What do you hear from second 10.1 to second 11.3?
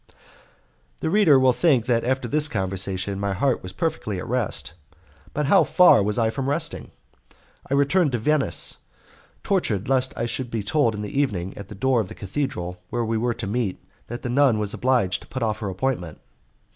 I should be told in the